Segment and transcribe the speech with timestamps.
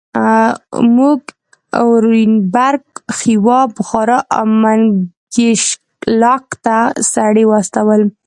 [0.95, 1.19] موږ
[1.83, 2.83] اورینبرګ،
[3.17, 6.77] خیوا، بخارا او منګیشلاک ته
[7.13, 8.01] سړي واستول.